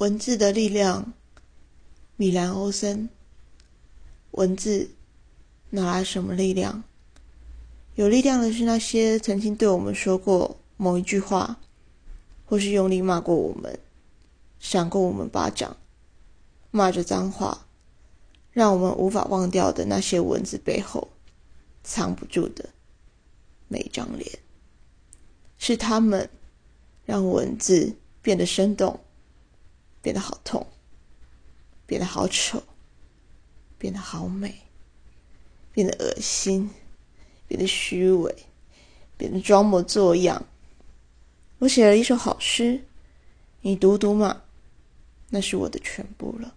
[0.00, 1.12] 文字的力量，
[2.16, 3.10] 米兰·欧森。
[4.30, 4.92] 文字
[5.68, 6.82] 哪来什么力量？
[7.96, 11.60] 有力量的是那些曾经对我们说过某一句话，
[12.46, 13.78] 或是用力骂过我们、
[14.58, 15.76] 闪过我们巴掌、
[16.70, 17.66] 骂着脏话，
[18.52, 21.08] 让我们无法忘掉的那些文字背后
[21.84, 22.70] 藏不住的
[23.68, 24.38] 每一张脸。
[25.58, 26.30] 是他们
[27.04, 28.98] 让文字变得生动。
[30.02, 30.66] 变得好痛，
[31.86, 32.62] 变得好丑，
[33.78, 34.54] 变得好美，
[35.72, 36.70] 变得恶心，
[37.46, 38.34] 变得虚伪，
[39.16, 40.44] 变得装模作样。
[41.58, 42.82] 我写了一首好诗，
[43.60, 44.42] 你读读嘛，
[45.28, 46.54] 那是我的全部了。